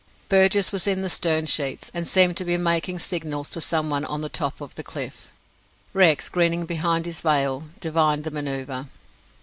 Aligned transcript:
Burgess 0.29 0.71
was 0.71 0.87
in 0.87 1.03
the 1.03 1.11
stern 1.11 1.45
sheets, 1.45 1.91
and 1.93 2.07
seemed 2.07 2.35
to 2.37 2.43
be 2.43 2.57
making 2.57 2.97
signals 2.97 3.51
to 3.51 3.61
someone 3.61 4.03
on 4.05 4.21
the 4.21 4.29
top 4.29 4.59
of 4.59 4.73
the 4.73 4.81
cliff. 4.81 5.31
Rex, 5.93 6.27
grinning 6.27 6.65
behind 6.65 7.05
his 7.05 7.21
veil, 7.21 7.65
divined 7.79 8.23
the 8.23 8.31
manoeuvre. 8.31 8.89